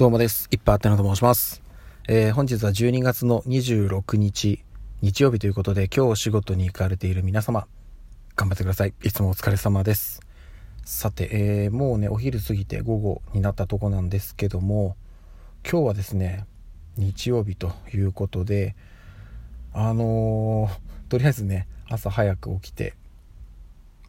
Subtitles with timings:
[0.00, 0.48] どうもです。
[0.50, 1.60] いっぱいあってなと申します。
[2.08, 4.64] えー、本日は12月の26日、
[5.02, 7.66] 日曜日ということで、今日お仕事に行かれている皆様、
[8.34, 8.94] 頑張ってください。
[9.02, 10.22] いつもお疲れ様です。
[10.86, 14.96] さて、えー、もうね、お昼過ぎて午後になったとこなんですけども、
[15.70, 16.46] 今日はですね、
[16.96, 18.76] 日曜日ということで、
[19.74, 22.94] あのー、とりあえずね、朝早く起きて、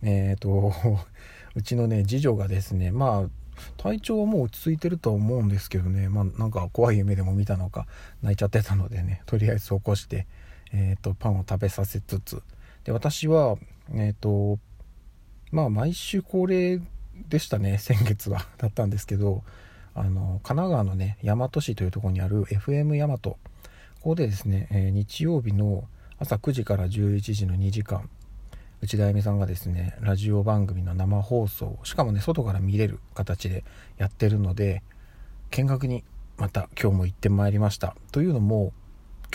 [0.03, 0.71] えっ、と、
[1.53, 3.40] うちのね、次女がですね、まあ、
[3.77, 7.87] 体調はもう落ち着いてるとは思うんですけどね、まあ、なんか怖い夢でも見たのか
[8.21, 9.21] 泣いちゃってたのでね。
[9.25, 10.27] とりあえず起こして、
[10.73, 12.41] えーと、パンを食べさせつつ。
[12.83, 13.57] で私は
[13.93, 14.59] えっ、ー、と
[15.51, 16.79] まあ毎週恒例
[17.29, 17.77] でしたね。
[17.77, 18.47] 先月は。
[18.57, 19.43] だったんですけど
[19.93, 23.17] あの神奈川のね大和市というところにある FM 大和。
[23.19, 23.37] こ
[24.01, 25.83] こでですね、えー、日曜日の
[26.17, 28.09] 朝9時から11時の2時間。
[28.81, 33.63] 内田あゆみさんがですねラジオ番組の生放送しかもね外から見れる形で
[33.97, 34.81] やってるので
[35.51, 36.03] 見学に
[36.37, 37.95] また今日も行ってまいりました。
[38.11, 38.73] というのも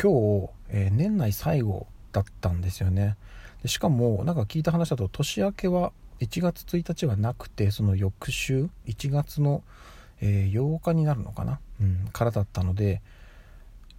[0.00, 3.16] 今日、えー、年内最後だったんですよね。
[3.62, 9.62] でしかもなんか聞いた話だと年明けは1月1日はなくてその翌週1月の、
[10.20, 13.00] えー、8日になるのかな、うん、からだったので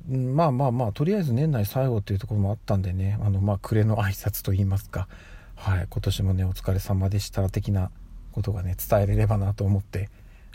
[0.10, 5.08] まあまあまあとりあえず年内最後っていうところもあったんでねあのまあ暮れの挨拶といいますか。
[5.58, 7.92] はい、今年もねお疲れ様でした的な
[8.32, 10.10] ことがね伝えれればなと思って、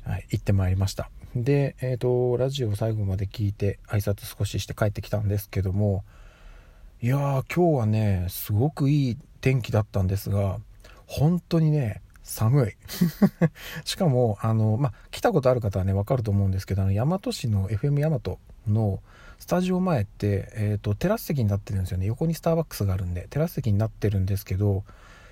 [0.05, 1.11] はい、行ってまいりました。
[1.35, 6.05] でえっ、ー、とラジオ最後まで聞いて挨拶少しして帰ってきたんですけども
[7.03, 10.59] いやー今日はねすごくいい天気だったんですが
[11.07, 12.77] 本当にね寒い。
[13.85, 18.21] しかもあの、まあ、来たことある方はね分かると思うんですけどあの大和市の FM 大和
[18.69, 19.03] の
[19.43, 22.07] スタジオ前って、えーと、テラス席になってるんですよね。
[22.07, 24.85] 横にスターバックスがあるんでテラス席になってるんですけど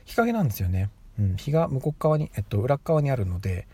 [0.05, 3.69] 日陰なんですよね、うん、日が向こう側に、えっと、裏側にあるので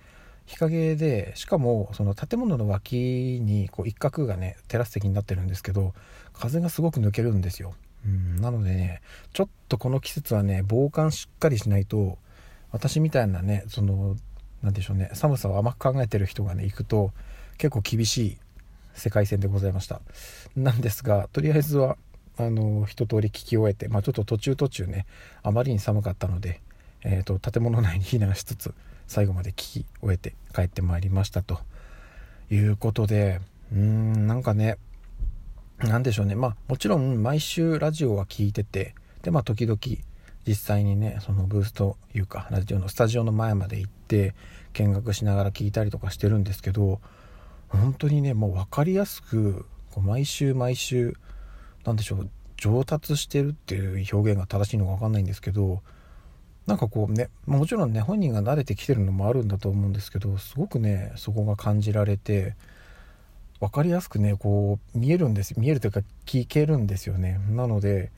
[0.45, 5.95] 日陰でしかもその建物の脇にこう一角がねテラス席になってるんですけど
[6.35, 7.73] 風がすごく抜けるんですよ、
[8.05, 9.01] うん、なのでね
[9.33, 12.19] ちょっとこの季節はね防寒しっかりしないと
[12.73, 14.17] 私みたいなねその
[14.63, 17.13] 何でしょうね寒さを甘く考えてる人がね行くと
[17.57, 18.39] 結構厳しい
[18.97, 20.01] 世界線でございました。
[20.57, 21.97] なんですがとりあえずは
[22.39, 25.07] あの一通り聞き終えて、まあ、ちょっと途中途中ね
[25.43, 26.61] あまりに寒かったので、
[27.03, 28.75] えーと、建物内に避難しつつ
[29.07, 31.61] 最後まで聞き終えて帰ってまいりましたと
[32.51, 33.41] いうことで
[33.73, 34.77] うーんなんかね
[35.79, 36.35] 何でしょうね。
[36.35, 39.79] まあもちろん毎週ラジオは聞いててでまあ時々
[40.47, 44.35] 実際にねそのブースというかラジオのスタジオの前まで行って
[44.75, 47.01] 見学しながら聞いたりとかしてるんですけど
[47.69, 51.17] 本当にねもう分かりやすくこう毎週毎週
[51.85, 55.83] 何でしょう上達してるっていう表現が正しいのか分かんないんですけど
[56.67, 62.55] なんかこうねもちろんね本人が慣れてきてるのもあるんだと思うんですけどすごくねそこが感じられて
[63.61, 67.41] 分かりやすくねこう見えるんです見えるというか聞けるんですよね。
[67.51, 68.11] なので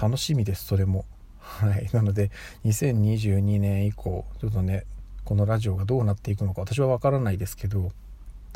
[0.00, 1.04] 楽しみですそれも。
[1.38, 1.88] はい。
[1.92, 2.30] なので
[2.64, 4.84] 2022年以降ちょっとね
[5.24, 7.90] このラジオがどうなっていくのか私は分からないですけど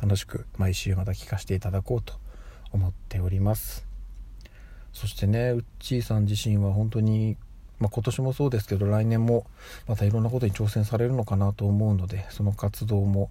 [0.00, 2.15] 楽しく毎週また聞かせていただこうと
[2.72, 3.87] 思っております。
[4.93, 7.37] そしてねうっちーさん自身は本当に、
[7.78, 9.47] まあ、今年もそうですけど来年も
[9.87, 13.31] またいろんなことに挑戦されるのかなと思うのでその活動も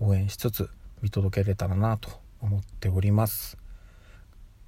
[0.00, 0.70] 応援しつつ
[1.02, 2.10] 見届けれたらなと
[2.40, 3.56] 思っております。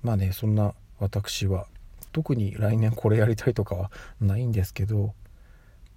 [0.03, 1.67] まあねそんな私は
[2.13, 5.15] 特に来年これやりたいとかはないんですけど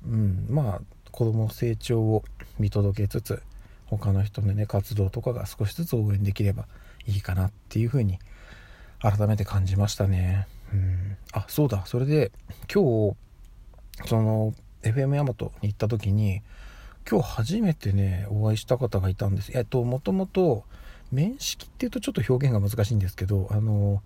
[0.06, 0.82] うんまあ
[1.12, 2.24] 子供成長を
[2.60, 3.42] 見届けつつ
[3.86, 6.68] 他の人のね活動とかが少しずつ応援できれば
[7.06, 8.20] いいかなっていうふうに
[9.00, 10.48] 改めて感じましたね。
[10.74, 11.18] うん。
[11.34, 11.86] あそうだ。
[11.86, 12.32] それで
[12.74, 13.16] 今日
[14.08, 16.42] その FM ヤマトに行った時に
[17.10, 19.52] 今日初めてねお会いした方がいたんです。
[19.56, 20.64] えっともともと
[21.12, 24.02] 面識っていうとちょっと表現が難しいんですけどあの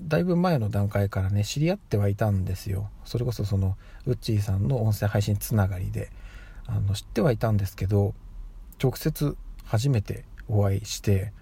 [0.00, 2.90] だいぶ前の段階からね知り合ってはいたんですよ。
[3.04, 6.10] それこそそのウッチーさんの音声配信つながりで
[6.66, 8.14] あの知ってはいたんですけど
[8.82, 11.32] 直接初めてお会いして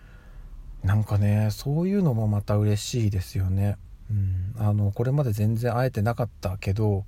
[0.83, 3.77] なんかねそういうのもまた嬉しいですよね。
[4.11, 7.05] うん、あのこれまで全然会えてなかったけど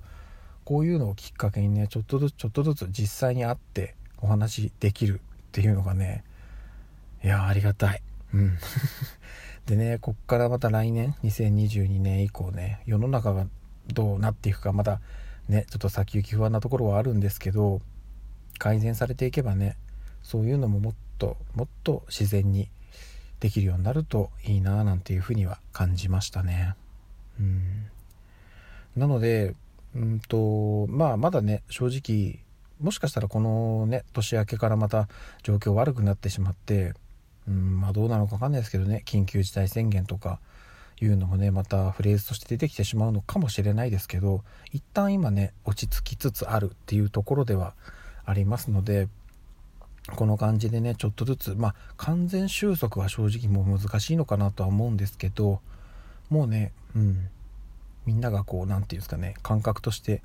[0.65, 6.23] こういうのをきっかけにねちょっとずつちょっとずつ実際に会ってお話できるっていうのがね
[7.23, 8.01] いやありがたい。
[8.33, 8.57] うん、
[9.67, 13.47] でねこっからまた来年2022年以降ね世の中が
[13.93, 14.99] どうなっていくかまだ
[15.47, 17.79] ねちょっと先行き不安なところはあるんですけど
[18.57, 19.77] 改善されていけばね
[20.23, 22.69] そういうのももっともっと自然に
[23.39, 26.75] できるようになるといいななんていうふうには感じましたね。
[27.39, 27.87] うん
[28.95, 29.53] なので、
[29.95, 32.39] うんとまあ、まだね正直
[32.81, 35.07] もしかしたらこのね年明けからまた
[35.43, 36.93] 状況悪くなってしまって
[37.47, 40.39] うんまあどうなのか分かんないですけどね緊急事態宣言とか
[40.99, 47.73] いうのもねまたフレーズとして出てきてしまうのかもしれないですけど一旦今ね落ち着きつつあるっていうところでは
[48.25, 49.07] ありますので
[50.15, 55.59] この感じでねちょっとずつまあ完全収束は正直もう難しいのかなとは思うんですけど
[56.29, 57.29] もうねうん。
[58.07, 60.23] みんながこう何て言うんですかね感覚として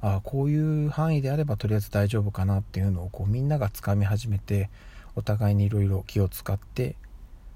[0.00, 4.70] ああこういう範囲であればとりあえず大丈夫かなっていうのをこうみんながつかみ始めて
[5.16, 6.94] お互いにいろいろ気を使って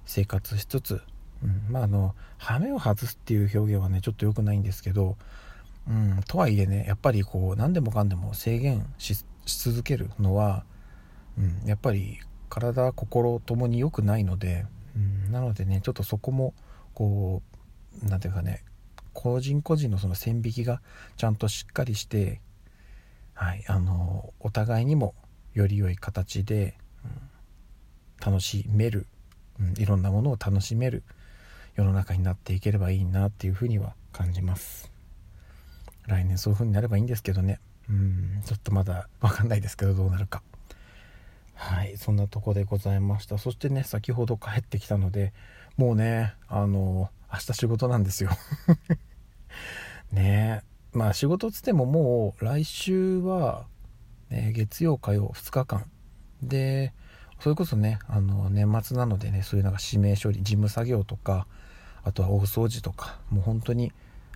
[0.04, 1.00] 生活しつつ、
[1.44, 5.16] うん、まああの羽目を外すっていう表現はねちょっと良くないんですけど、
[5.88, 10.64] うん、とはいえねやっぱりこう何でもかんでも制限し続けるのは、
[11.64, 12.18] やっぱり
[12.48, 16.54] 体心ともに良くないので、うん、なのでねちょっとそこも
[16.94, 17.42] こ
[18.02, 18.64] う何ていうかね
[19.12, 20.80] 個人個人のその線引きが
[21.16, 22.40] ちゃんとしっかりして、
[23.34, 25.14] はい、あのお互いにも
[25.54, 29.06] より良い形で、うん、楽しめる、
[29.60, 31.02] うん、いろんなものを楽しめる
[31.74, 34.90] 世の中になっていければいいなっていうふうには感じます。
[36.06, 37.60] 来年そういう風になればいいんですけどね。
[37.88, 38.42] うん。
[38.44, 40.42] ちょっとまだ分かんないですけどどうなるか。
[41.98, 43.38] そんなとこでございました。
[43.38, 45.32] そしてね先ほど帰ってきたので
[45.76, 48.30] もうねあの明日仕事なんですよ。
[50.12, 53.66] ねえまあ仕事つってももう来週は、
[54.30, 55.90] ね、月曜火曜2日間。
[56.42, 56.92] で
[57.40, 61.46] それこそねあの年末なのでねそういうなんか指名処理事務作業とか
[62.02, 63.92] あとは大掃除とかもう本当に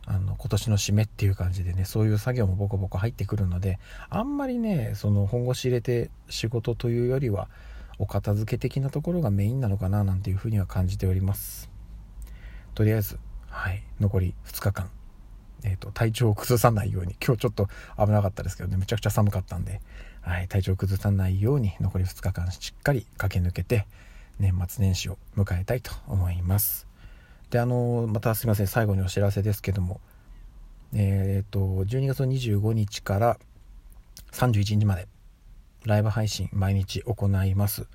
[0.06, 3.78] あの今年の締めっていう感じでねそういう作業もボコボコ入ってくるので
[4.10, 7.48] あんまりねその本腰入れて仕事というよりは
[7.98, 11.70] お片付け的なところがメインなのかななんていうふうには感じております。
[12.74, 13.18] とりあえず
[13.48, 14.90] はい残り2日間
[15.64, 19.80] えーと、体調を崩さないように今日ちょっと危なかったですけどねめちゃくちゃ寒かったんで、
[20.20, 23.86] はい、体調を崩さないように残り2日間しっかり駆け抜けて
[24.38, 26.91] 年末年始を迎えたいと思います。
[27.52, 30.00] であのまたすいません最後にお知らせですけども。
[30.94, 33.38] えっ、ー、と12月25日から
[34.32, 35.06] 31日まで
[35.84, 37.86] ライブ配信毎日行います。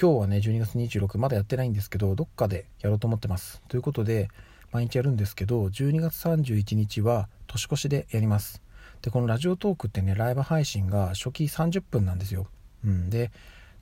[0.00, 3.62] 今日はね12月26まだやってないんですけどどっかでやろうと思ってます。
[3.68, 4.28] ということで
[4.72, 8.60] 毎日やるんですけど12月31日は年越しでやります。
[9.02, 12.48] でこのラジオトークってねライブ配信が初期30分なんですよ、
[12.84, 13.30] うん、で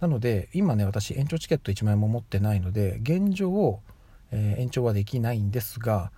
[0.00, 3.80] なので今ね私延長チケット1枚も持ってないので現状を、
[4.34, 6.12] えー、延長はできないんですが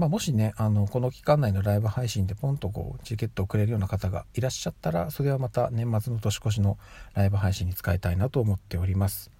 [0.00, 6.78] まあ、もしねあのこの期間内のライブ配信でポンとこうチケットをくれるような方がいらっしゃったらそれはまた年末の年越しの
[7.12, 9.30] ライブ配信に使いたいなと思っております。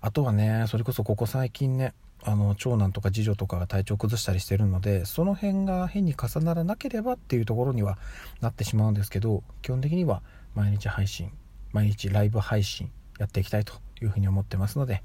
[0.00, 7.98] あとはねそれこそここ最近ねあの長男とか次女とかが体調崩したりしてるのでその辺が変に重ならなければっていうところには
[8.40, 10.22] なってしまうんですけど基本的には
[10.54, 11.32] 毎日配信
[11.72, 15.02] 毎日ライブ配信やっていきたいというふうに思ってますので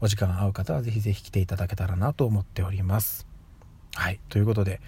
[0.00, 3.26] お時間合う方はぜひぜひ来ていただけたらなと思っております。
[3.94, 4.20] はい。
[4.28, 4.80] ということで、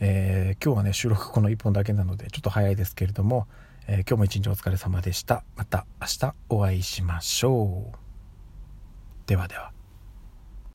[0.00, 3.46] えー、今日はね収録この1本だけなのでちょっと早いですけれども、
[3.86, 5.44] えー、今日も一日お疲れ様でした。
[5.56, 7.96] また明日お会いしましょう。
[9.26, 9.81] ではでは。